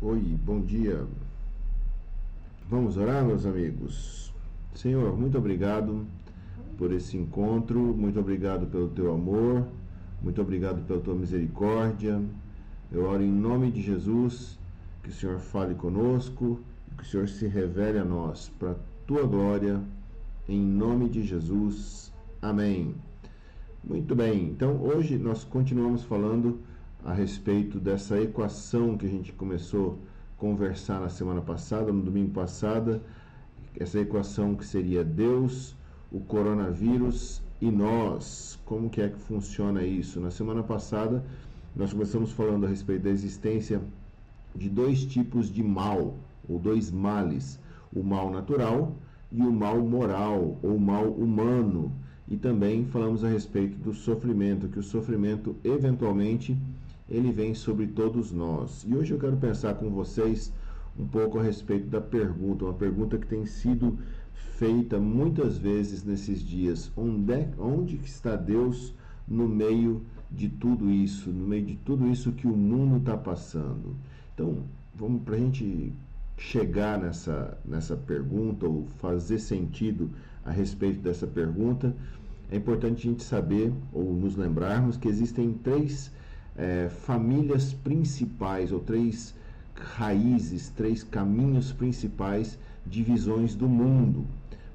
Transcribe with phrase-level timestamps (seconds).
[0.00, 1.04] Oi, bom dia.
[2.70, 4.32] Vamos orar, meus amigos.
[4.72, 6.06] Senhor, muito obrigado
[6.78, 9.66] por esse encontro, muito obrigado pelo teu amor,
[10.22, 12.22] muito obrigado pela tua misericórdia.
[12.92, 14.56] Eu oro em nome de Jesus,
[15.02, 16.60] que o Senhor fale conosco,
[16.96, 19.80] que o Senhor se revele a nós para tua glória,
[20.48, 22.12] em nome de Jesus.
[22.40, 22.94] Amém.
[23.82, 26.60] Muito bem, então hoje nós continuamos falando
[27.04, 29.98] a respeito dessa equação que a gente começou
[30.36, 33.00] a conversar na semana passada, no domingo passado,
[33.78, 35.74] essa equação que seria Deus,
[36.10, 38.58] o coronavírus e nós.
[38.64, 40.20] Como que é que funciona isso?
[40.20, 41.24] Na semana passada
[41.76, 43.80] nós começamos falando a respeito da existência
[44.54, 46.14] de dois tipos de mal,
[46.48, 47.58] ou dois males,
[47.94, 48.92] o mal natural
[49.30, 51.92] e o mal moral, ou mal humano.
[52.28, 56.56] E também falamos a respeito do sofrimento, que o sofrimento eventualmente
[57.08, 58.84] ele vem sobre todos nós.
[58.86, 60.52] E hoje eu quero pensar com vocês
[60.98, 63.98] um pouco a respeito da pergunta, uma pergunta que tem sido
[64.56, 66.90] feita muitas vezes nesses dias.
[66.96, 68.94] Onde, é, onde está Deus
[69.26, 73.94] no meio de tudo isso, no meio de tudo isso que o mundo está passando?
[74.34, 74.58] Então,
[74.94, 75.92] vamos para a gente
[76.36, 80.10] chegar nessa, nessa pergunta ou fazer sentido
[80.44, 81.94] a respeito dessa pergunta,
[82.50, 86.10] é importante a gente saber ou nos lembrarmos que existem três
[86.58, 89.32] é, famílias principais ou três
[89.74, 94.26] raízes, três caminhos principais de visões do mundo.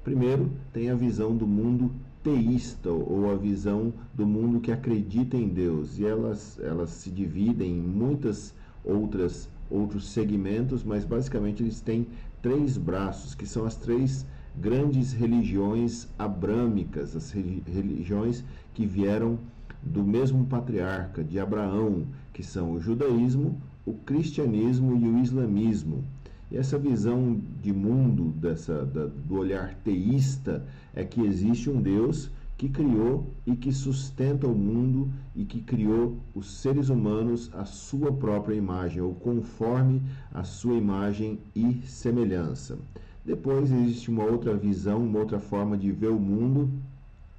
[0.02, 1.90] Primeiro, tem a visão do mundo
[2.22, 7.70] teísta ou a visão do mundo que acredita em Deus e elas elas se dividem
[7.72, 12.06] em muitas outras outros segmentos, mas basicamente eles têm
[12.40, 14.24] três braços que são as três
[14.56, 19.38] grandes religiões abrâmicas, as religiões que vieram
[19.84, 26.04] do mesmo patriarca de Abraão, que são o judaísmo, o cristianismo e o islamismo.
[26.50, 32.30] E essa visão de mundo, dessa, da, do olhar teísta, é que existe um Deus
[32.56, 38.12] que criou e que sustenta o mundo e que criou os seres humanos à sua
[38.12, 40.00] própria imagem, ou conforme
[40.32, 42.78] a sua imagem e semelhança.
[43.24, 46.70] Depois existe uma outra visão, uma outra forma de ver o mundo,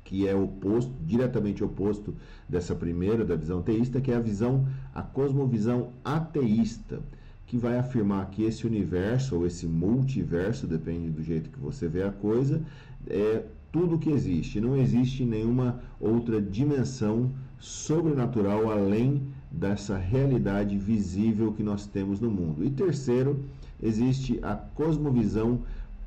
[0.06, 2.14] que é oposto, diretamente oposto
[2.48, 7.02] dessa primeira, da visão teísta, que é a visão, a cosmovisão ateísta,
[7.48, 12.04] que vai afirmar que esse universo ou esse multiverso, depende do jeito que você vê
[12.04, 12.62] a coisa,
[13.08, 14.62] é tudo que existe.
[14.62, 22.64] Não existe nenhuma outra dimensão sobrenatural além dessa realidade visível que nós temos no mundo.
[22.64, 23.40] E terceiro,
[23.82, 25.62] existe a cosmovisão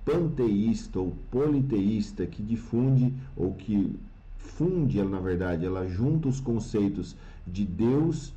[0.04, 3.94] panteísta ou politeísta que difunde ou que
[4.38, 7.14] funde, ela, na verdade, ela junta os conceitos
[7.46, 8.32] de Deus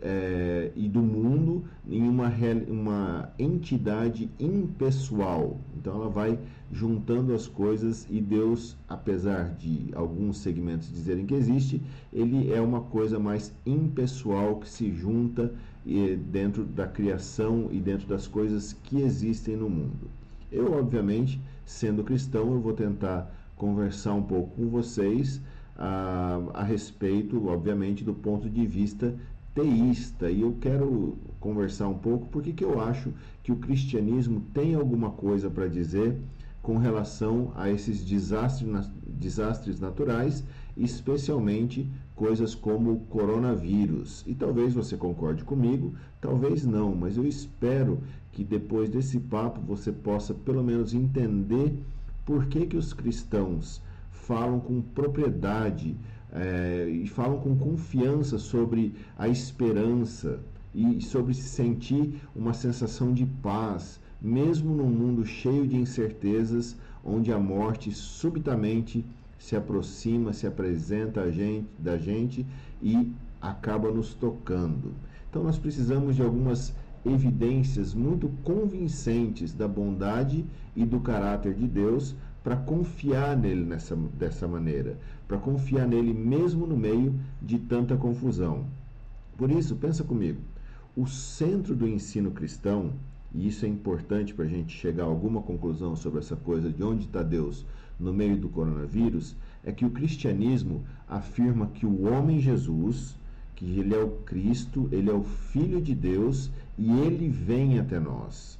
[0.00, 2.32] é, e do mundo em uma,
[2.68, 5.58] uma entidade impessoal.
[5.76, 6.38] Então ela vai
[6.72, 11.80] juntando as coisas e Deus, apesar de alguns segmentos dizerem que existe,
[12.12, 15.52] ele é uma coisa mais impessoal que se junta
[15.84, 20.10] e, dentro da criação e dentro das coisas que existem no mundo.
[20.56, 25.38] Eu, obviamente, sendo cristão, eu vou tentar conversar um pouco com vocês
[25.76, 29.14] a, a respeito, obviamente, do ponto de vista
[29.54, 30.30] teísta.
[30.30, 33.12] E eu quero conversar um pouco porque que eu acho
[33.42, 36.16] que o cristianismo tem alguma coisa para dizer
[36.62, 40.42] com relação a esses desastres, desastres naturais,
[40.74, 41.86] especialmente
[42.16, 44.24] coisas como o coronavírus.
[44.26, 48.00] E talvez você concorde comigo, talvez não, mas eu espero
[48.32, 51.78] que depois desse papo você possa pelo menos entender
[52.24, 55.94] por que, que os cristãos falam com propriedade
[56.32, 60.40] é, e falam com confiança sobre a esperança
[60.74, 67.32] e sobre se sentir uma sensação de paz, mesmo num mundo cheio de incertezas, onde
[67.32, 69.04] a morte subitamente
[69.46, 72.44] se aproxima, se apresenta a gente, da gente
[72.82, 74.92] e acaba nos tocando.
[75.30, 76.74] Então nós precisamos de algumas
[77.04, 80.44] evidências muito convincentes da bondade
[80.74, 84.98] e do caráter de Deus para confiar nele nessa, dessa maneira,
[85.28, 88.64] para confiar nele mesmo no meio de tanta confusão.
[89.38, 90.40] Por isso, pensa comigo,
[90.96, 92.94] o centro do ensino cristão,
[93.32, 96.82] e isso é importante para a gente chegar a alguma conclusão sobre essa coisa de
[96.82, 97.64] onde está Deus
[97.98, 99.34] no meio do coronavírus,
[99.64, 103.16] é que o cristianismo afirma que o homem Jesus,
[103.54, 107.98] que ele é o Cristo, ele é o Filho de Deus e ele vem até
[107.98, 108.58] nós.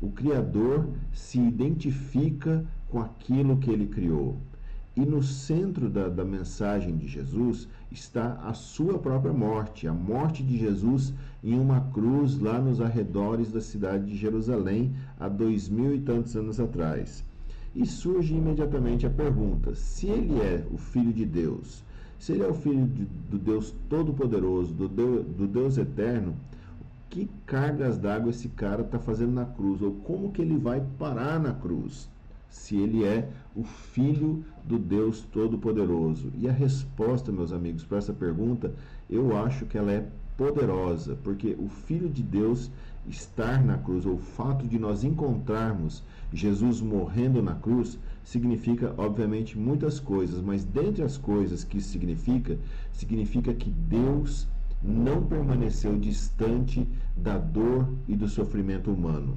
[0.00, 4.36] O Criador se identifica com aquilo que ele criou.
[4.94, 10.42] E no centro da, da mensagem de Jesus está a sua própria morte, a morte
[10.42, 15.94] de Jesus em uma cruz lá nos arredores da cidade de Jerusalém, há dois mil
[15.94, 17.24] e tantos anos atrás.
[17.74, 21.82] E surge imediatamente a pergunta: se ele é o Filho de Deus,
[22.18, 26.34] se ele é o Filho de, do Deus Todo-Poderoso, do do Deus Eterno,
[27.08, 29.82] que cargas d'água esse cara está fazendo na cruz?
[29.82, 32.08] Ou como que ele vai parar na cruz?
[32.48, 36.30] Se ele é o Filho do Deus Todo-Poderoso.
[36.38, 38.72] E a resposta, meus amigos, para essa pergunta,
[39.10, 42.70] eu acho que ela é poderosa, porque o Filho de Deus
[43.08, 46.02] estar na cruz, ou o fato de nós encontrarmos
[46.32, 52.58] Jesus morrendo na cruz, significa, obviamente, muitas coisas, mas dentre as coisas que isso significa,
[52.92, 54.46] significa que Deus
[54.82, 56.86] não permaneceu distante
[57.16, 59.36] da dor e do sofrimento humano.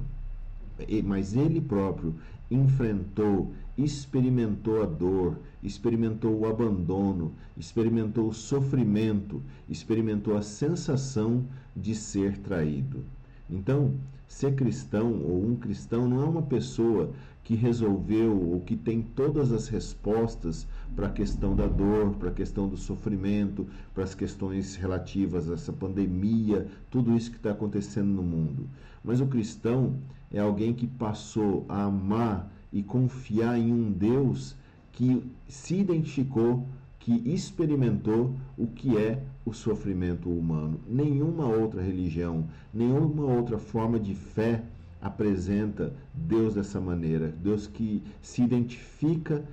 [1.04, 2.14] Mas ele próprio
[2.50, 11.44] enfrentou, experimentou a dor, experimentou o abandono, experimentou o sofrimento, experimentou a sensação
[11.74, 13.04] de ser traído.
[13.50, 13.92] Então,
[14.28, 17.12] ser cristão ou um cristão não é uma pessoa
[17.44, 22.34] que resolveu ou que tem todas as respostas para a questão da dor, para a
[22.34, 28.08] questão do sofrimento, para as questões relativas a essa pandemia, tudo isso que está acontecendo
[28.08, 28.68] no mundo.
[29.04, 29.94] Mas o cristão
[30.32, 34.56] é alguém que passou a amar e confiar em um Deus
[34.90, 36.66] que se identificou,
[37.06, 40.80] que experimentou o que é o sofrimento humano.
[40.88, 44.64] Nenhuma outra religião, nenhuma outra forma de fé
[45.00, 47.28] apresenta Deus dessa maneira.
[47.28, 49.44] Deus que se identifica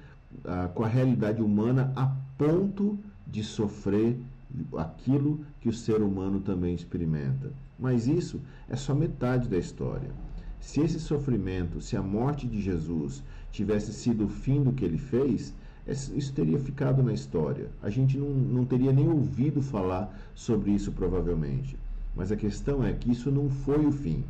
[0.43, 2.07] ah, com a realidade humana a
[2.39, 2.97] ponto
[3.27, 4.17] de sofrer
[4.75, 7.51] aquilo que o ser humano também experimenta.
[7.77, 10.09] Mas isso é só metade da história.
[10.59, 13.21] Se esse sofrimento, se a morte de Jesus
[13.51, 15.53] tivesse sido o fim do que ele fez,
[15.87, 17.67] isso teria ficado na história.
[17.81, 21.77] A gente não, não teria nem ouvido falar sobre isso, provavelmente.
[22.15, 24.23] Mas a questão é que isso não foi o fim.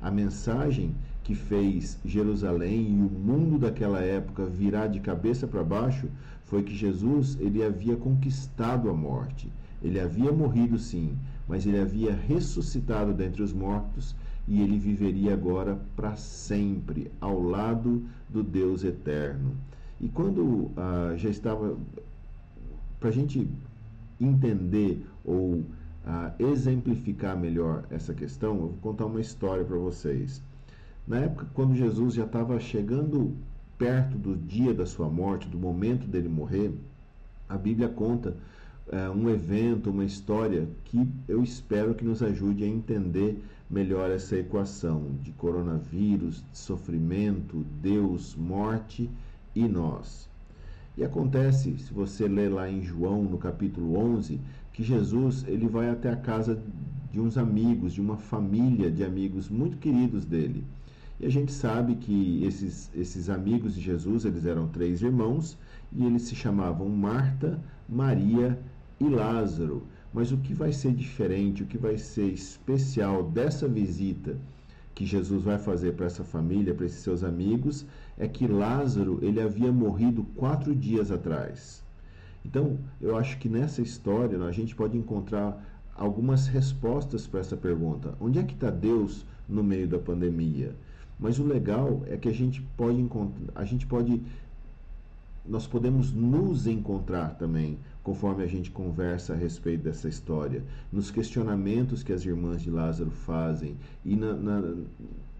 [0.00, 6.08] A mensagem que fez Jerusalém e o mundo daquela época virar de cabeça para baixo
[6.44, 9.52] foi que Jesus ele havia conquistado a morte.
[9.82, 11.16] Ele havia morrido sim,
[11.46, 14.16] mas ele havia ressuscitado dentre os mortos
[14.48, 19.52] e ele viveria agora para sempre ao lado do Deus eterno.
[20.00, 21.76] E quando ah, já estava,
[23.00, 23.48] para a gente
[24.20, 25.64] entender ou
[26.06, 30.40] ah, exemplificar melhor essa questão, eu vou contar uma história para vocês.
[31.06, 33.34] Na época, quando Jesus já estava chegando
[33.76, 36.72] perto do dia da sua morte, do momento dele morrer,
[37.48, 38.36] a Bíblia conta
[38.88, 44.36] uh, um evento, uma história que eu espero que nos ajude a entender melhor essa
[44.36, 49.08] equação de coronavírus, de sofrimento, Deus, morte
[49.64, 50.28] e nós.
[50.96, 54.40] E acontece, se você ler lá em João, no capítulo 11,
[54.72, 56.60] que Jesus ele vai até a casa
[57.12, 60.64] de uns amigos, de uma família de amigos muito queridos dele.
[61.20, 65.58] E a gente sabe que esses, esses amigos de Jesus, eles eram três irmãos,
[65.92, 67.58] e eles se chamavam Marta,
[67.88, 68.58] Maria
[69.00, 69.82] e Lázaro.
[70.12, 74.36] Mas o que vai ser diferente, o que vai ser especial dessa visita
[74.94, 77.86] que Jesus vai fazer para essa família, para esses seus amigos,
[78.18, 81.82] é que Lázaro ele havia morrido quatro dias atrás.
[82.44, 88.14] Então, eu acho que nessa história a gente pode encontrar algumas respostas para essa pergunta.
[88.20, 90.74] Onde é que está Deus no meio da pandemia?
[91.18, 94.22] Mas o legal é que a gente pode encontrar, a gente pode
[95.48, 100.62] nós podemos nos encontrar também, conforme a gente conversa a respeito dessa história,
[100.92, 104.74] nos questionamentos que as irmãs de Lázaro fazem e na, na,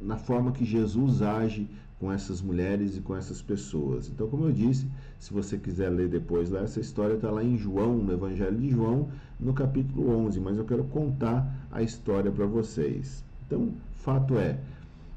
[0.01, 4.09] na forma que Jesus age com essas mulheres e com essas pessoas.
[4.09, 4.87] Então, como eu disse,
[5.19, 8.71] se você quiser ler depois lá, essa história está lá em João, no Evangelho de
[8.71, 13.25] João, no capítulo 11, mas eu quero contar a história para vocês.
[13.47, 14.59] Então, fato é,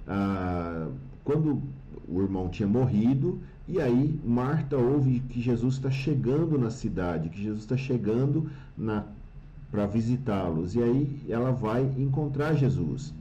[0.08, 0.88] ah,
[1.24, 1.62] quando
[2.08, 7.42] o irmão tinha morrido, e aí Marta ouve que Jesus está chegando na cidade, que
[7.42, 8.50] Jesus está chegando
[9.72, 10.76] para visitá-los.
[10.76, 13.14] E aí ela vai encontrar Jesus.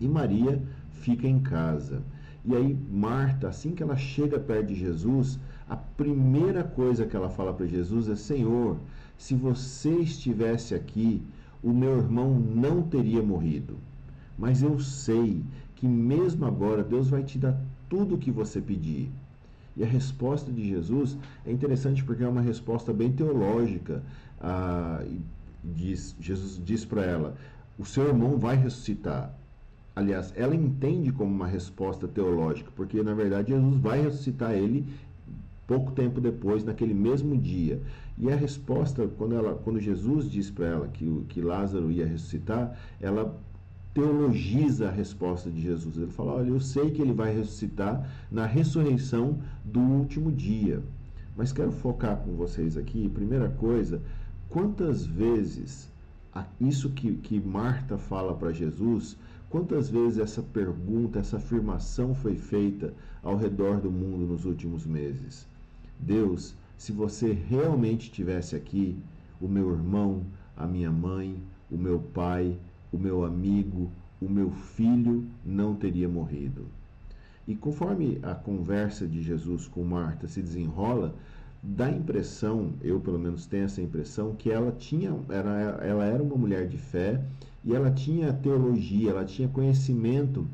[0.00, 0.60] E Maria
[1.02, 2.02] fica em casa.
[2.46, 5.38] E aí Marta, assim que ela chega perto de Jesus,
[5.68, 8.76] a primeira coisa que ela fala para Jesus é: Senhor,
[9.18, 11.22] se você estivesse aqui,
[11.62, 13.76] o meu irmão não teria morrido.
[14.38, 15.42] Mas eu sei
[15.74, 19.10] que mesmo agora Deus vai te dar tudo o que você pedir.
[19.76, 24.02] E a resposta de Jesus é interessante porque é uma resposta bem teológica.
[24.40, 25.04] Ah,
[25.64, 27.36] diz, Jesus diz para ela:
[27.78, 29.34] o seu irmão vai ressuscitar.
[29.96, 34.86] Aliás, ela entende como uma resposta teológica, porque na verdade Jesus vai ressuscitar ele
[35.66, 37.80] pouco tempo depois, naquele mesmo dia.
[38.18, 42.78] E a resposta, quando, ela, quando Jesus diz para ela que, que Lázaro ia ressuscitar,
[43.00, 43.34] ela
[43.94, 45.96] teologiza a resposta de Jesus.
[45.96, 50.82] Ele fala: Olha, eu sei que ele vai ressuscitar na ressurreição do último dia.
[51.34, 54.00] Mas quero focar com vocês aqui, primeira coisa,
[54.48, 55.90] quantas vezes
[56.60, 59.16] isso que, que Marta fala para Jesus,
[59.50, 65.46] quantas vezes essa pergunta, essa afirmação foi feita ao redor do mundo nos últimos meses?
[65.98, 68.96] Deus, se você realmente estivesse aqui,
[69.40, 70.22] o meu irmão,
[70.56, 72.56] a minha mãe, o meu pai,
[72.92, 76.66] o meu amigo, o meu filho não teria morrido.
[77.46, 81.14] E conforme a conversa de Jesus com Marta se desenrola,
[81.62, 86.22] dá a impressão, eu pelo menos tenho essa impressão, que ela tinha, era, ela era
[86.22, 87.22] uma mulher de fé
[87.66, 90.46] e ela tinha teologia, ela tinha conhecimento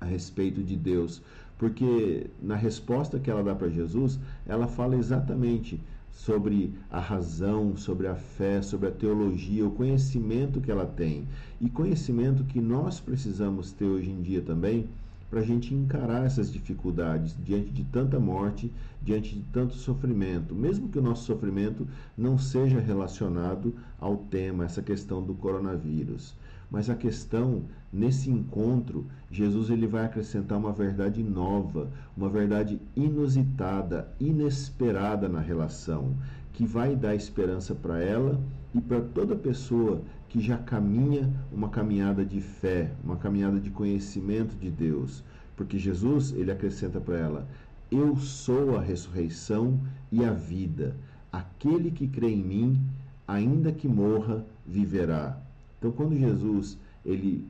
[0.00, 1.20] a respeito de Deus,
[1.58, 5.80] porque na resposta que ela dá para Jesus, ela fala exatamente
[6.12, 11.26] sobre a razão, sobre a fé, sobre a teologia, o conhecimento que ela tem.
[11.60, 14.86] E conhecimento que nós precisamos ter hoje em dia também
[15.30, 20.88] para a gente encarar essas dificuldades diante de tanta morte, diante de tanto sofrimento, mesmo
[20.88, 26.34] que o nosso sofrimento não seja relacionado ao tema, essa questão do coronavírus.
[26.70, 34.08] Mas a questão nesse encontro, Jesus ele vai acrescentar uma verdade nova, uma verdade inusitada,
[34.18, 36.14] inesperada na relação,
[36.52, 38.40] que vai dar esperança para ela
[38.74, 44.56] e para toda pessoa que já caminha uma caminhada de fé, uma caminhada de conhecimento
[44.56, 45.22] de Deus,
[45.56, 47.48] porque Jesus ele acrescenta para ela:
[47.90, 49.78] Eu sou a ressurreição
[50.10, 50.94] e a vida.
[51.32, 52.80] Aquele que crê em mim,
[53.26, 55.38] ainda que morra, viverá.
[55.78, 57.46] Então, quando Jesus ele,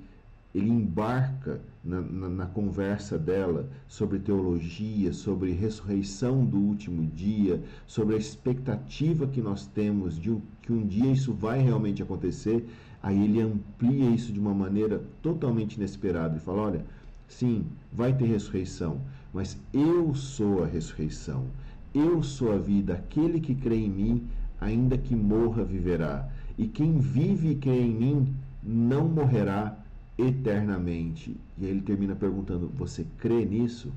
[0.57, 8.15] ele embarca na, na, na, conversa dela sobre teologia, sobre ressurreição do último dia, sobre
[8.15, 12.67] a expectativa que nós temos de que um dia isso vai realmente acontecer,
[13.03, 16.85] aí ele amplia isso de uma maneira totalmente inesperada e fala: olha,
[17.29, 19.03] sim, vai ter ressurreição,
[19.35, 21.45] mas eu sou a ressurreição,
[21.95, 24.27] eu sou a vida, aquele que crê em mim,
[24.59, 26.27] ainda que morra, viverá.
[26.57, 29.77] E quem vive e crê em mim não morrerá
[30.18, 31.37] eternamente.
[31.58, 33.92] E aí ele termina perguntando: Você crê nisso?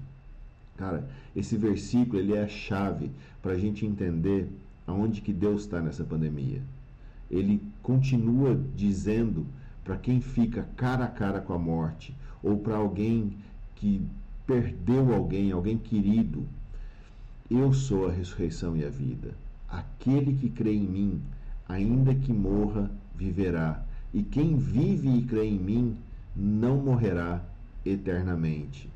[0.78, 3.12] Cara, esse versículo ele é a chave
[3.42, 4.48] para a gente entender
[4.88, 6.62] aonde que Deus está nessa pandemia.
[7.30, 9.46] Ele continua dizendo
[9.84, 13.34] para quem fica cara a cara com a morte ou para alguém
[13.76, 14.02] que
[14.48, 16.44] perdeu alguém, alguém querido,
[17.50, 19.34] eu sou a ressurreição e a vida.
[19.68, 21.22] Aquele que crê em mim,
[21.68, 23.84] ainda que morra, viverá.
[24.14, 25.98] E quem vive e crê em mim
[26.40, 27.44] não morrerá
[27.86, 28.90] eternamente.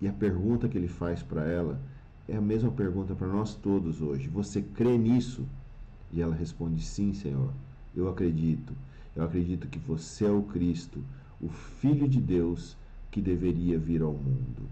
[0.00, 1.80] E a pergunta que ele faz para ela
[2.28, 4.28] é a mesma pergunta para nós todos hoje.
[4.28, 5.44] Você crê nisso?
[6.12, 7.50] E ela responde: Sim, Senhor,
[7.96, 8.72] eu acredito.
[9.16, 11.02] Eu acredito que você é o Cristo,
[11.40, 12.76] o Filho de Deus
[13.10, 14.62] que deveria vir ao mundo.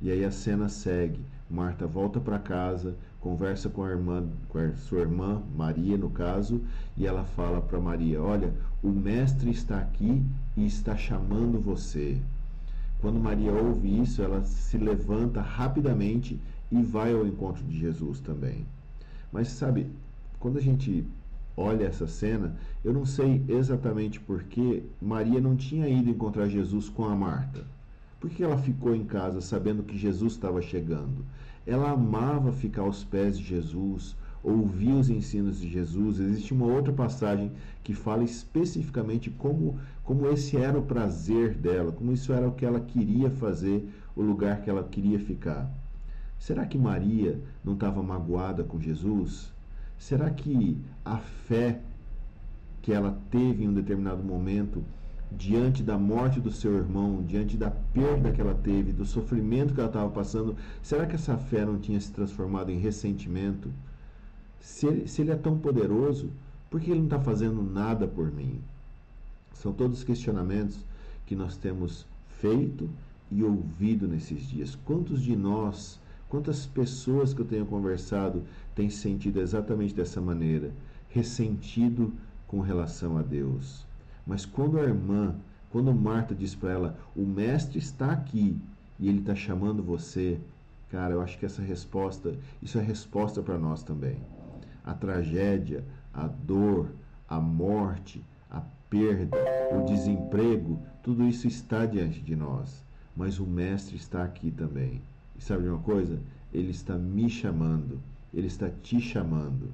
[0.00, 1.20] E aí a cena segue.
[1.48, 6.60] Marta volta para casa, conversa com a irmã, com a sua irmã Maria, no caso,
[6.96, 10.22] e ela fala para Maria: Olha, o mestre está aqui
[10.56, 12.18] e está chamando você.
[13.00, 16.40] Quando Maria ouve isso, ela se levanta rapidamente
[16.72, 18.66] e vai ao encontro de Jesus também.
[19.32, 19.86] Mas sabe,
[20.40, 21.06] quando a gente
[21.56, 26.88] olha essa cena, eu não sei exatamente por que Maria não tinha ido encontrar Jesus
[26.88, 27.64] com a Marta.
[28.20, 31.24] Por que ela ficou em casa sabendo que Jesus estava chegando?
[31.66, 36.20] Ela amava ficar aos pés de Jesus, ouvir os ensinos de Jesus.
[36.20, 42.12] Existe uma outra passagem que fala especificamente como, como esse era o prazer dela, como
[42.12, 45.70] isso era o que ela queria fazer, o lugar que ela queria ficar.
[46.38, 49.52] Será que Maria não estava magoada com Jesus?
[49.98, 51.80] Será que a fé
[52.82, 54.82] que ela teve em um determinado momento
[55.30, 59.80] diante da morte do seu irmão, diante da perda que ela teve, do sofrimento que
[59.80, 63.70] ela estava passando, será que essa fé não tinha se transformado em ressentimento?
[64.60, 66.30] Se ele, se ele é tão poderoso,
[66.70, 68.60] por que ele não está fazendo nada por mim?
[69.54, 70.78] São todos questionamentos
[71.26, 72.06] que nós temos
[72.40, 72.88] feito
[73.30, 74.76] e ouvido nesses dias.
[74.84, 78.42] Quantos de nós, quantas pessoas que eu tenho conversado
[78.74, 80.70] têm sentido exatamente dessa maneira,
[81.08, 82.12] ressentido
[82.46, 83.85] com relação a Deus?
[84.26, 85.34] Mas quando a irmã,
[85.70, 88.56] quando Marta diz para ela, o mestre está aqui
[88.98, 90.38] e ele está chamando você,
[90.90, 94.16] cara, eu acho que essa resposta, isso é resposta para nós também.
[94.84, 96.88] A tragédia, a dor,
[97.28, 99.36] a morte, a perda,
[99.72, 102.84] o desemprego, tudo isso está diante de nós.
[103.16, 105.00] Mas o mestre está aqui também.
[105.38, 106.18] E sabe de uma coisa?
[106.52, 108.00] ele está me chamando,
[108.32, 109.68] ele está te chamando.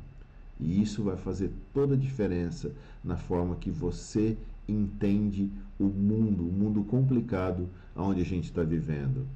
[0.61, 4.37] E isso vai fazer toda a diferença na forma que você
[4.69, 9.27] entende o mundo, o mundo complicado onde a gente está vivendo.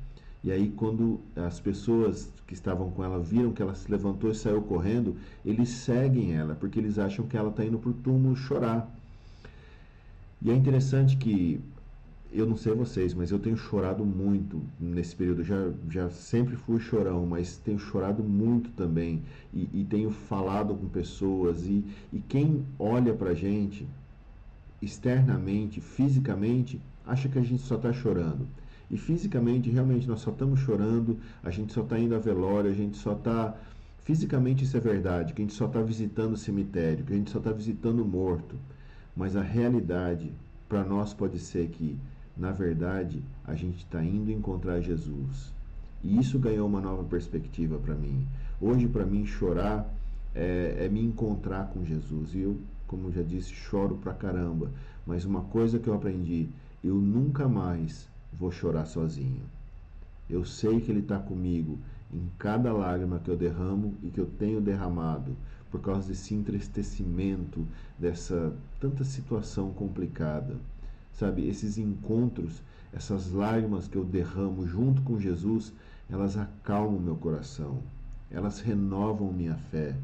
[0.45, 4.35] E aí, quando as pessoas que estavam com ela viram que ela se levantou e
[4.35, 8.37] saiu correndo, eles seguem ela, porque eles acham que ela está indo para o túmulo
[8.37, 8.89] chorar.
[10.41, 11.61] E é interessante que,
[12.39, 15.45] eu não sei vocês, mas eu tenho chorado muito nesse período.
[15.45, 19.23] Já, já sempre fui chorão, mas tenho chorado muito também.
[19.55, 21.67] E, e tenho falado com pessoas.
[21.67, 23.87] E, e quem olha para a gente
[24.81, 28.47] externamente, fisicamente, acha que a gente só está chorando.
[28.91, 32.75] E fisicamente, realmente, nós só estamos chorando, a gente só está indo a velório, a
[32.75, 33.57] gente só está.
[34.05, 37.31] Fisicamente, isso é verdade, que a gente só está visitando o cemitério, que a gente
[37.31, 38.55] só está visitando o morto.
[39.17, 40.31] Mas a realidade
[40.69, 41.99] para nós pode ser que,
[42.37, 45.53] na verdade, a gente está indo encontrar Jesus.
[46.05, 48.27] E isso ganhou uma nova perspectiva para mim.
[48.61, 49.89] Hoje, para mim, chorar
[50.35, 52.35] é, é me encontrar com Jesus.
[52.35, 54.71] E eu, como já disse, choro pra caramba.
[55.07, 56.49] Mas uma coisa que eu aprendi,
[56.85, 59.43] eu nunca mais vou chorar sozinho.
[60.29, 61.79] Eu sei que Ele está comigo
[62.13, 65.37] em cada lágrima que eu derramo e que eu tenho derramado
[65.71, 67.67] por causa desse entristecimento,
[67.99, 70.57] dessa tanta situação complicada.
[71.17, 75.73] Sabe, esses encontros, essas lágrimas que eu derramo junto com Jesus,
[76.11, 77.79] elas acalmam meu coração,
[78.31, 79.97] elas renovam minha fé,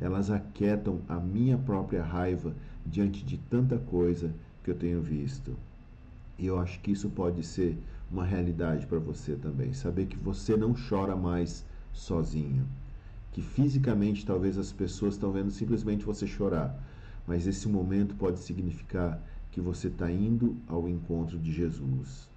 [0.00, 2.54] elas aquietam a minha própria raiva
[2.84, 5.54] diante de tanta coisa que eu tenho visto.
[6.38, 7.78] E eu acho que isso pode ser
[8.10, 9.74] uma realidade para você também.
[9.74, 12.66] Saber que você não chora mais sozinho.
[13.32, 16.74] Que fisicamente talvez as pessoas estão vendo simplesmente você chorar.
[17.26, 19.20] Mas esse momento pode significar
[19.54, 22.28] que você está indo ao encontro de Jesus.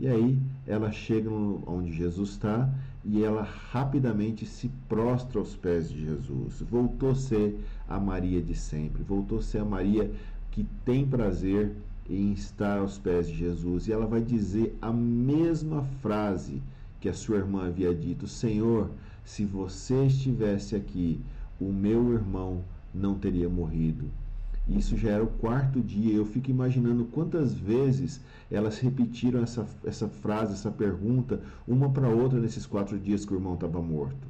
[0.00, 2.72] E aí ela chega onde Jesus está
[3.04, 6.62] e ela rapidamente se prostra aos pés de Jesus.
[6.62, 10.10] Voltou a ser a Maria de sempre, voltou a ser a Maria
[10.50, 11.70] que tem prazer
[12.08, 13.86] em estar aos pés de Jesus.
[13.86, 16.62] E ela vai dizer a mesma frase
[16.98, 18.90] que a sua irmã havia dito: Senhor,
[19.22, 21.20] se você estivesse aqui,
[21.60, 22.62] o meu irmão
[22.94, 24.06] não teria morrido.
[24.68, 26.14] Isso já era o quarto dia.
[26.14, 32.40] Eu fico imaginando quantas vezes elas repetiram essa, essa frase, essa pergunta, uma para outra
[32.40, 34.26] nesses quatro dias que o irmão estava morto.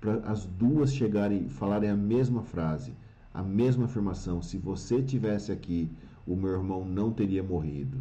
[0.00, 2.92] Para as duas chegarem falarem a mesma frase,
[3.34, 5.90] a mesma afirmação: se você tivesse aqui,
[6.26, 7.98] o meu irmão não teria morrido.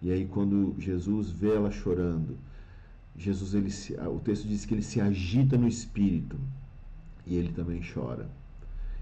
[0.00, 2.38] E aí quando Jesus vê ela chorando,
[3.16, 3.70] Jesus ele
[4.08, 6.36] o texto diz que ele se agita no espírito
[7.26, 8.28] e ele também chora.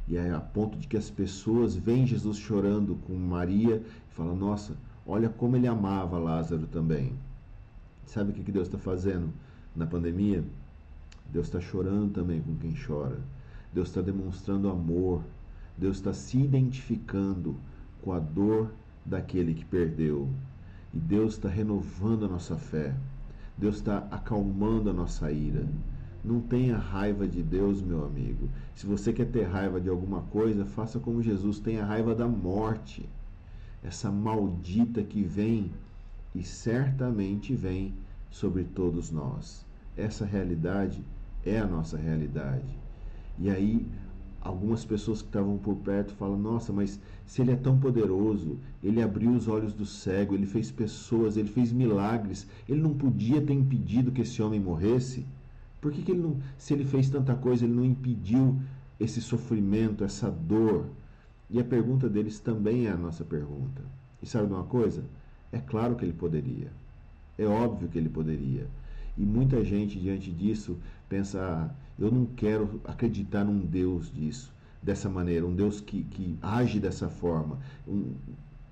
[0.08, 4.36] E é a ponto de que as pessoas veem Jesus chorando com Maria e falam:
[4.36, 7.12] Nossa, olha como ele amava Lázaro também.
[8.06, 9.30] Sabe o que Deus está fazendo
[9.74, 10.44] na pandemia?
[11.28, 13.18] Deus está chorando também com quem chora.
[13.72, 15.22] Deus está demonstrando amor.
[15.76, 17.56] Deus está se identificando
[18.00, 18.70] com a dor
[19.04, 20.28] daquele que perdeu.
[20.94, 22.94] E Deus está renovando a nossa fé.
[23.58, 25.66] Deus está acalmando a nossa ira.
[26.26, 28.48] Não tenha raiva de Deus, meu amigo.
[28.74, 33.08] Se você quer ter raiva de alguma coisa, faça como Jesus, tenha raiva da morte.
[33.80, 35.70] Essa maldita que vem
[36.34, 37.94] e certamente vem
[38.28, 39.64] sobre todos nós.
[39.96, 41.00] Essa realidade
[41.44, 42.76] é a nossa realidade.
[43.38, 43.86] E aí
[44.40, 49.00] algumas pessoas que estavam por perto falam: Nossa, mas se ele é tão poderoso, ele
[49.00, 53.52] abriu os olhos do cego, ele fez pessoas, ele fez milagres, ele não podia ter
[53.52, 55.24] impedido que esse homem morresse?
[55.80, 58.58] Por que, que ele não, se ele fez tanta coisa, ele não impediu
[58.98, 60.86] esse sofrimento, essa dor?
[61.48, 63.82] E a pergunta deles também é a nossa pergunta.
[64.22, 65.04] E sabe de uma coisa?
[65.52, 66.72] É claro que ele poderia.
[67.38, 68.66] É óbvio que ele poderia.
[69.16, 70.76] E muita gente diante disso
[71.08, 76.36] pensa: ah, eu não quero acreditar num Deus disso, dessa maneira, um Deus que, que
[76.42, 77.58] age dessa forma.
[77.86, 78.12] Um,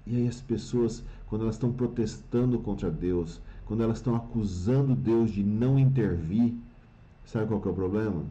[0.06, 5.30] e aí as pessoas, quando elas estão protestando contra Deus, quando elas estão acusando Deus
[5.30, 6.54] de não intervir,
[7.26, 8.24] sabe qual que é o problema?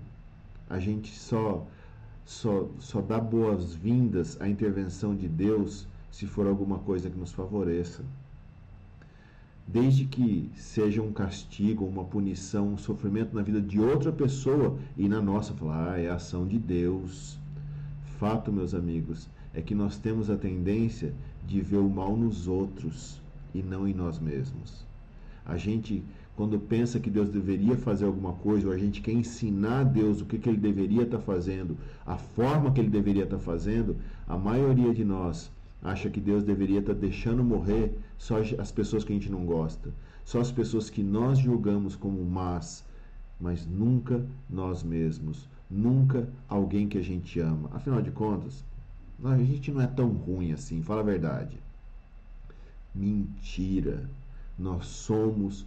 [0.70, 1.66] A gente só
[2.26, 8.04] só, só dá boas-vindas à intervenção de Deus se for alguma coisa que nos favoreça
[9.68, 15.08] desde que seja um castigo, uma punição, um sofrimento na vida de outra pessoa e
[15.08, 17.38] na nossa, falar, ah, é a ação de Deus.
[18.20, 21.14] Fato, meus amigos, é que nós temos a tendência
[21.48, 23.20] de ver o mal nos outros
[23.54, 24.84] e não em nós mesmos.
[25.46, 26.04] A gente,
[26.36, 30.22] quando pensa que Deus deveria fazer alguma coisa, ou a gente quer ensinar a Deus
[30.22, 33.44] o que, que ele deveria estar tá fazendo, a forma que ele deveria estar tá
[33.44, 33.96] fazendo,
[34.28, 35.52] a maioria de nós
[35.84, 39.46] acha que Deus deveria estar tá deixando morrer só as pessoas que a gente não
[39.46, 39.92] gosta,
[40.26, 42.84] só as pessoas que nós julgamos como más,
[43.40, 47.70] mas nunca nós mesmos, nunca alguém que a gente ama.
[47.74, 48.64] Afinal de contas,
[49.24, 51.58] a gente não é tão ruim assim, fala a verdade.
[52.96, 54.10] Mentira.
[54.58, 55.66] Nós somos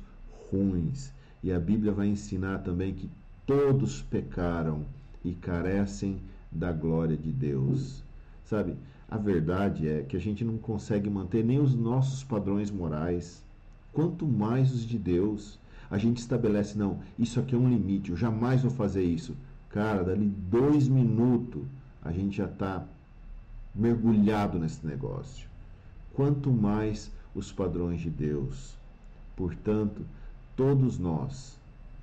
[0.50, 1.12] ruins.
[1.42, 3.10] E a Bíblia vai ensinar também que
[3.46, 4.84] todos pecaram
[5.24, 6.18] e carecem
[6.50, 8.02] da glória de Deus.
[8.44, 8.74] Sabe,
[9.08, 13.42] a verdade é que a gente não consegue manter nem os nossos padrões morais,
[13.92, 15.58] quanto mais os de Deus.
[15.88, 19.36] A gente estabelece, não, isso aqui é um limite, eu jamais vou fazer isso.
[19.70, 21.62] Cara, dali dois minutos
[22.02, 22.84] a gente já está
[23.74, 25.46] mergulhado nesse negócio.
[26.14, 28.74] Quanto mais os padrões de Deus.
[29.36, 30.02] Portanto,
[30.56, 31.58] todos nós,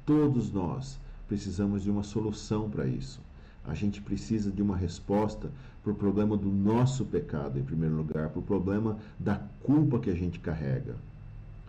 [0.05, 3.19] todos nós precisamos de uma solução para isso.
[3.65, 5.49] A gente precisa de uma resposta
[5.81, 10.09] para o problema do nosso pecado, em primeiro lugar, para o problema da culpa que
[10.09, 10.95] a gente carrega.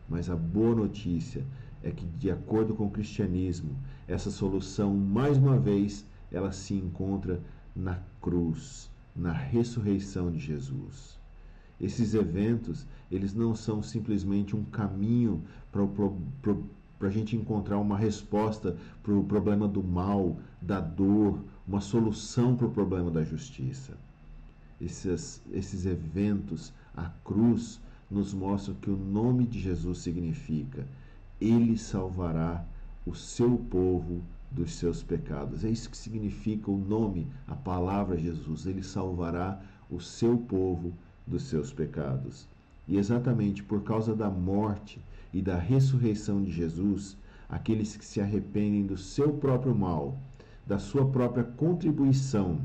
[0.08, 1.42] Mas a boa notícia
[1.82, 3.70] é que, de acordo com o cristianismo,
[4.06, 7.40] essa solução, mais uma vez, ela se encontra
[7.74, 11.18] na cruz, na ressurreição de Jesus.
[11.80, 19.12] Esses eventos, eles não são simplesmente um caminho para a gente encontrar uma resposta para
[19.12, 23.92] o problema do mal, da dor, uma solução para o problema da justiça.
[24.80, 30.87] Esses, esses eventos, a cruz, nos mostram que o nome de Jesus significa:
[31.40, 32.64] Ele salvará
[33.06, 35.64] o seu povo dos seus pecados.
[35.64, 38.66] É isso que significa o nome, a palavra Jesus.
[38.66, 39.60] Ele salvará
[39.90, 40.92] o seu povo
[41.26, 42.46] dos seus pecados.
[42.87, 45.00] E exatamente por causa da morte
[45.32, 47.16] e da ressurreição de Jesus,
[47.48, 50.16] aqueles que se arrependem do seu próprio mal,
[50.66, 52.58] da sua própria contribuição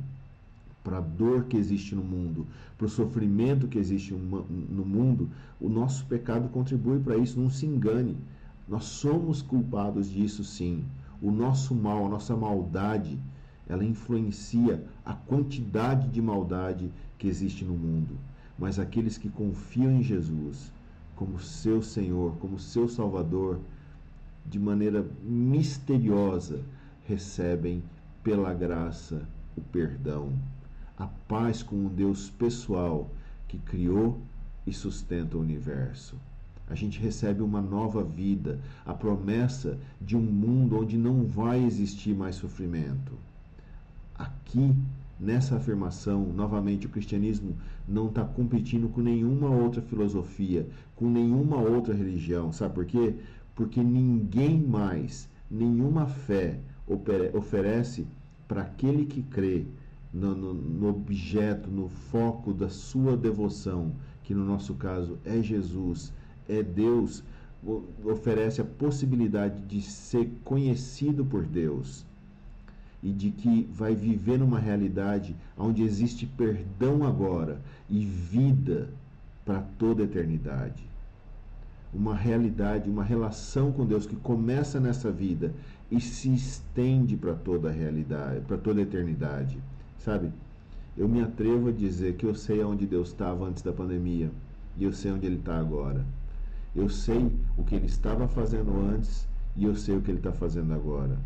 [0.84, 5.68] para a dor que existe no mundo, para o sofrimento que existe no mundo, o
[5.68, 7.40] nosso pecado contribui para isso.
[7.40, 8.18] Não se engane.
[8.68, 10.84] Nós somos culpados disso sim.
[11.22, 13.18] O nosso mal, a nossa maldade,
[13.68, 18.18] ela influencia a quantidade de maldade que existe no mundo.
[18.60, 20.72] Mas aqueles que confiam em Jesus
[21.16, 23.60] como seu Senhor, como seu Salvador,
[24.46, 26.62] de maneira misteriosa,
[27.08, 27.82] recebem
[28.24, 30.32] pela graça o perdão,
[30.98, 33.10] a paz com um Deus pessoal
[33.48, 34.20] que criou
[34.66, 36.16] e sustenta o universo.
[36.70, 42.14] A gente recebe uma nova vida, a promessa de um mundo onde não vai existir
[42.14, 43.14] mais sofrimento.
[44.14, 44.76] Aqui,
[45.20, 51.94] nessa afirmação, novamente, o cristianismo não está competindo com nenhuma outra filosofia, com nenhuma outra
[51.94, 52.52] religião.
[52.54, 53.16] Sabe por quê?
[53.54, 56.60] Porque ninguém mais, nenhuma fé
[57.34, 58.08] oferece
[58.48, 59.66] para aquele que crê
[60.14, 63.92] no, no, no, objeto, no foco da sua devoção,
[64.24, 66.14] que no nosso caso é Jesus,
[66.48, 67.24] é Deus,
[68.04, 72.06] oferece a possibilidade de ser conhecido por Deus
[73.02, 77.60] e de que vai viver numa realidade onde existe perdão agora
[77.90, 78.90] e vida
[79.46, 80.84] para toda a eternidade.
[81.94, 85.54] Uma realidade, uma relação com Deus que começa nessa vida
[85.90, 89.58] e se estende para toda a realidade, para toda a eternidade.
[89.98, 90.32] Sabe?
[90.98, 94.30] Eu me atrevo a dizer que eu sei aonde Deus estava antes da pandemia
[94.78, 96.06] e eu sei onde Ele está agora.
[96.76, 100.32] Eu sei o que Ele estava fazendo antes e eu sei o que Ele está
[100.32, 101.18] fazendo agora.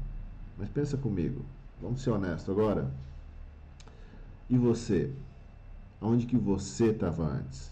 [0.58, 1.42] Mas pensa comigo,
[1.84, 2.90] vamos ser honestos agora.
[4.50, 5.12] E você?
[6.02, 7.72] Aonde que você estava antes?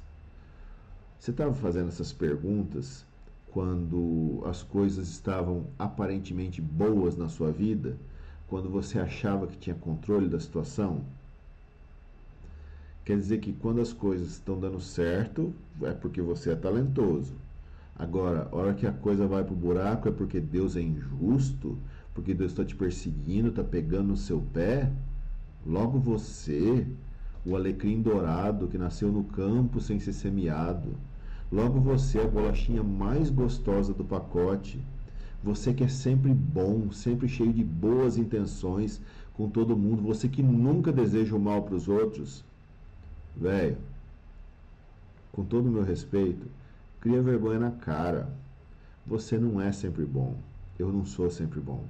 [1.17, 3.05] Você estava fazendo essas perguntas
[3.51, 7.97] quando as coisas estavam aparentemente boas na sua vida,
[8.47, 11.01] quando você achava que tinha controle da situação?
[13.05, 17.33] Quer dizer que quando as coisas estão dando certo, é porque você é talentoso.
[17.95, 21.77] Agora, a hora que a coisa vai para o buraco é porque Deus é injusto,
[22.13, 24.91] porque Deus está te perseguindo, está pegando no seu pé.
[25.65, 26.85] Logo você,
[27.45, 30.95] o alecrim dourado que nasceu no campo sem ser semeado
[31.51, 34.81] Logo você, a bolachinha mais gostosa do pacote.
[35.43, 39.01] Você que é sempre bom, sempre cheio de boas intenções
[39.33, 40.01] com todo mundo.
[40.03, 42.45] Você que nunca deseja o mal para os outros.
[43.35, 43.77] Velho,
[45.33, 46.47] com todo o meu respeito,
[47.01, 48.29] cria vergonha na cara.
[49.05, 50.37] Você não é sempre bom.
[50.79, 51.83] Eu não sou sempre bom.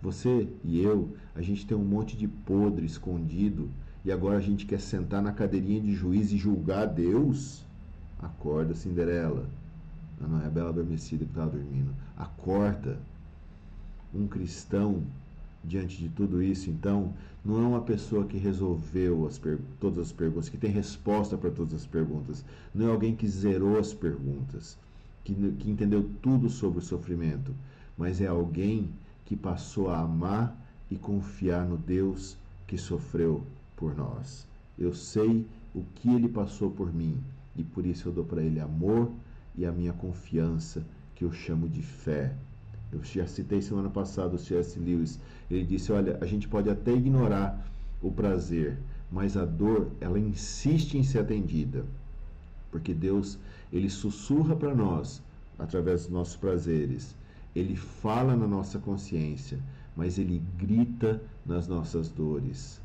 [0.00, 3.68] Você e eu, a gente tem um monte de podre escondido
[4.04, 7.64] e agora a gente quer sentar na cadeirinha de juiz e julgar Deus?
[8.20, 9.46] Acorda, Cinderela.
[10.20, 11.92] Não, é a bela adormecida que estava dormindo.
[12.16, 12.98] Acorda.
[14.14, 15.02] Um cristão,
[15.62, 17.12] diante de tudo isso, então,
[17.44, 19.40] não é uma pessoa que resolveu as
[19.78, 22.44] todas as perguntas, que tem resposta para todas as perguntas.
[22.74, 24.78] Não é alguém que zerou as perguntas,
[25.24, 27.54] que, que entendeu tudo sobre o sofrimento.
[27.96, 28.88] Mas é alguém
[29.28, 30.56] que passou a amar
[30.90, 32.34] e confiar no Deus
[32.66, 33.44] que sofreu
[33.76, 34.46] por nós.
[34.78, 37.20] Eu sei o que ele passou por mim
[37.54, 39.10] e por isso eu dou para ele amor
[39.54, 40.82] e a minha confiança,
[41.14, 42.32] que eu chamo de fé.
[42.90, 44.78] Eu já citei semana passada o C.S.
[44.78, 45.20] Lewis.
[45.50, 48.78] Ele disse: Olha, a gente pode até ignorar o prazer,
[49.12, 51.84] mas a dor, ela insiste em ser atendida.
[52.70, 53.36] Porque Deus,
[53.70, 55.20] ele sussurra para nós
[55.58, 57.14] através dos nossos prazeres.
[57.54, 59.58] Ele fala na nossa consciência,
[59.96, 62.80] mas ele grita nas nossas dores.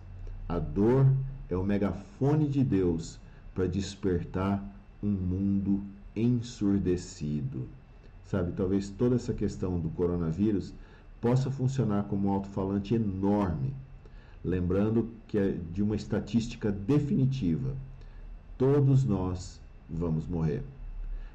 [0.48, 1.06] A dor
[1.50, 3.20] é o megafone de Deus
[3.54, 4.64] para despertar
[5.02, 5.84] um mundo
[6.16, 7.68] ensurdecido.
[8.26, 10.74] Sabe, talvez toda essa questão do coronavírus
[11.22, 13.74] possa funcionar como um alto-falante enorme,
[14.44, 17.76] lembrando que é de uma estatística definitiva.
[18.58, 20.64] Todos nós vamos morrer.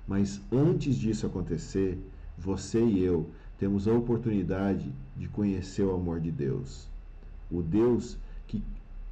[0.06, 1.98] Mas antes disso acontecer,
[2.38, 6.86] você e eu temos a oportunidade de conhecer o amor de Deus.
[7.50, 8.62] O Deus que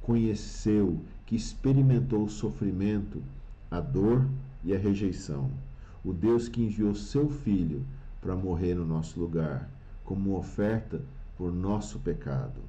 [0.01, 3.21] conheceu, que experimentou o sofrimento,
[3.69, 4.25] a dor
[4.63, 5.49] e a rejeição.
[6.03, 7.83] O Deus que enviou seu Filho
[8.21, 9.69] para morrer no nosso lugar,
[10.05, 11.01] como oferta
[11.37, 12.61] por nosso pecado.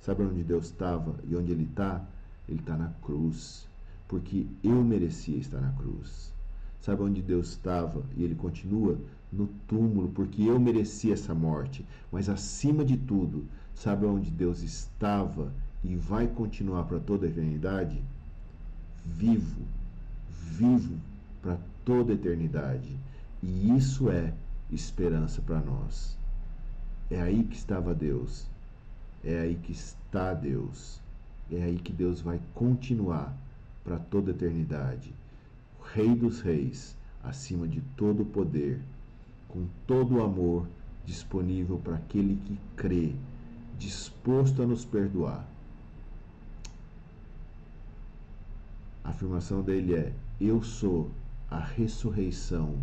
[0.00, 2.04] Sabe onde Deus estava e onde Ele está?
[2.48, 3.66] Ele está na cruz,
[4.08, 6.32] porque eu merecia estar na cruz.
[6.80, 8.98] Sabe onde Deus estava e Ele continua?
[9.36, 11.84] No túmulo, porque eu merecia essa morte.
[12.12, 13.44] Mas acima de tudo,
[13.74, 18.00] sabe onde Deus estava e vai continuar para toda a eternidade?
[19.04, 19.62] Vivo,
[20.30, 20.94] vivo
[21.42, 22.96] para toda a eternidade.
[23.42, 24.32] E isso é
[24.70, 26.16] esperança para nós.
[27.10, 28.46] É aí que estava Deus.
[29.24, 31.00] É aí que está Deus.
[31.50, 33.36] É aí que Deus vai continuar
[33.82, 35.12] para toda a eternidade.
[35.78, 38.80] O Rei dos Reis, acima de todo o poder,
[39.54, 40.66] com todo o amor
[41.06, 43.14] disponível para aquele que crê,
[43.78, 45.46] disposto a nos perdoar.
[49.04, 51.08] A afirmação dele é: Eu sou
[51.48, 52.76] a ressurreição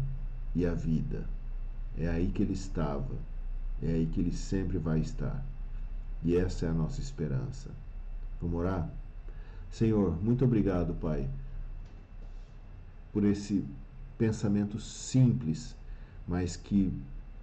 [0.55, 1.25] e a vida.
[1.97, 3.15] É aí que ele estava,
[3.83, 5.43] é aí que ele sempre vai estar.
[6.23, 7.69] E essa é a nossa esperança.
[8.41, 8.89] Vamos orar?
[9.69, 11.27] Senhor, muito obrigado, Pai,
[13.11, 13.65] por esse
[14.17, 15.75] pensamento simples,
[16.31, 16.91] mas que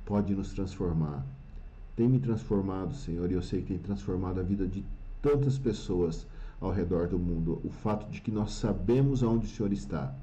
[0.05, 1.25] pode nos transformar.
[1.95, 4.83] Tem me transformado, Senhor, e eu sei que tem transformado a vida de
[5.23, 6.27] tantas pessoas
[6.61, 7.61] ao redor do mundo.
[7.63, 10.15] O fato de que nós sabemos aonde o Senhor está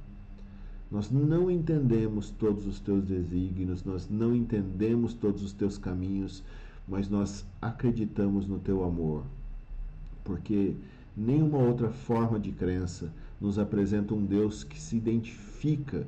[0.91, 6.43] nós não entendemos todos os teus desígnios, nós não entendemos todos os teus caminhos,
[6.88, 9.23] mas nós acreditamos no teu amor,
[10.23, 10.75] porque
[11.17, 16.06] nenhuma outra forma de crença nos apresenta um Deus que se identifica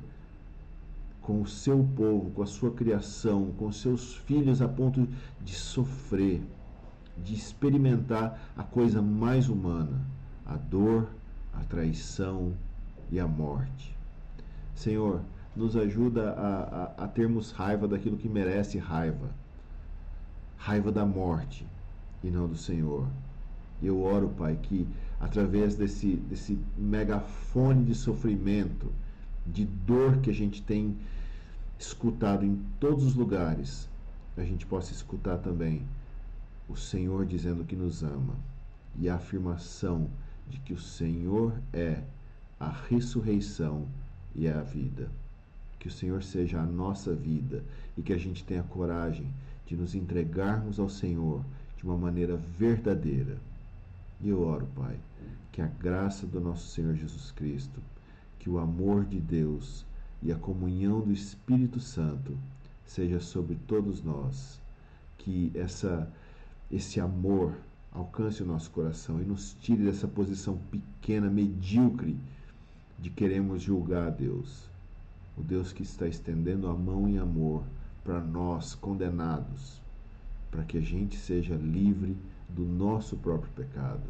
[1.28, 5.06] com o seu povo, com a sua criação, com seus filhos a ponto
[5.44, 6.40] de sofrer,
[7.22, 10.00] de experimentar a coisa mais humana,
[10.46, 11.06] a dor,
[11.52, 12.54] a traição
[13.12, 13.94] e a morte.
[14.74, 15.20] Senhor,
[15.54, 19.28] nos ajuda a, a, a termos raiva daquilo que merece raiva
[20.56, 21.66] raiva da morte
[22.24, 23.06] e não do Senhor.
[23.82, 24.88] Eu oro, Pai, que
[25.20, 28.90] através desse, desse megafone de sofrimento,
[29.46, 30.96] de dor que a gente tem
[31.78, 33.88] escutado em todos os lugares,
[34.36, 35.82] a gente possa escutar também
[36.68, 38.34] o Senhor dizendo que nos ama
[38.98, 40.08] e a afirmação
[40.48, 42.02] de que o Senhor é
[42.58, 43.86] a ressurreição
[44.34, 45.08] e a vida.
[45.78, 47.62] Que o Senhor seja a nossa vida
[47.96, 49.28] e que a gente tenha coragem
[49.66, 51.44] de nos entregarmos ao Senhor
[51.76, 53.38] de uma maneira verdadeira.
[54.20, 54.98] E eu oro, Pai,
[55.52, 57.80] que a graça do nosso Senhor Jesus Cristo,
[58.38, 59.86] que o amor de Deus
[60.22, 62.36] e a comunhão do Espírito Santo
[62.84, 64.60] seja sobre todos nós,
[65.18, 66.10] que essa
[66.70, 67.54] esse amor
[67.92, 72.16] alcance o nosso coração e nos tire dessa posição pequena, medíocre
[72.98, 74.68] de queremos julgar a Deus,
[75.36, 77.62] o Deus que está estendendo a mão em amor
[78.04, 79.80] para nós condenados,
[80.50, 82.16] para que a gente seja livre
[82.48, 84.08] do nosso próprio pecado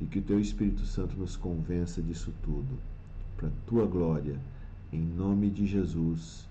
[0.00, 2.78] e que o teu Espírito Santo nos convença disso tudo,
[3.36, 4.38] para a tua glória,
[4.92, 6.46] em nome de Jesus.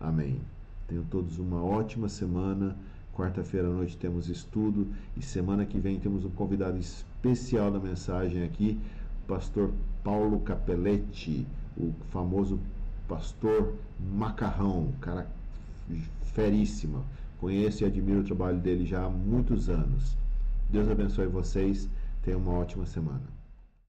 [0.00, 0.40] Amém.
[0.88, 2.76] Tenham todos uma ótima semana.
[3.14, 8.42] Quarta-feira à noite temos estudo e semana que vem temos um convidado especial da mensagem
[8.44, 8.80] aqui,
[9.28, 9.70] pastor
[10.02, 12.58] Paulo Capelletti, o famoso
[13.06, 13.74] pastor
[14.14, 15.28] macarrão, cara
[16.34, 17.02] feríssima.
[17.38, 20.16] Conheço e admiro o trabalho dele já há muitos anos.
[20.70, 21.88] Deus abençoe vocês.
[22.22, 23.39] Tenham uma ótima semana.